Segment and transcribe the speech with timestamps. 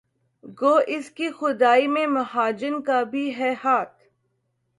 [0.59, 3.95] گو اس کی خدائی میں مہاجن کا بھی ہے ہاتھ